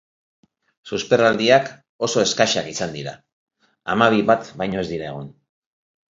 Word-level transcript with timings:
Susperraldiak 0.91 1.69
oso 2.07 2.21
eskasak 2.29 2.71
izan 2.73 2.97
dira, 2.99 3.15
hamabi 3.95 4.27
bat 4.33 4.51
baino 4.65 4.83
ez 4.83 4.89
dira 4.95 5.13
egon. 5.13 5.31